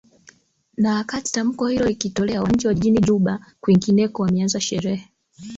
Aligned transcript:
na 0.77 0.95
wakati 0.95 1.31
tamko 1.31 1.67
hilo 1.67 1.85
likitolewa 1.87 2.43
wananchi 2.43 2.67
wa 2.67 2.73
jijini 2.73 2.99
juba 2.99 3.45
kwingineko 3.61 4.21
wameanza 4.23 4.61
sherehe 4.61 5.07